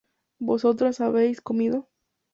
[0.39, 1.87] Vosotras habíais comido